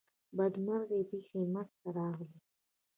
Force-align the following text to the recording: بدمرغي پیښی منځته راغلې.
بدمرغي 0.37 1.01
پیښی 1.11 1.41
منځته 1.53 1.87
راغلې. 1.97 2.39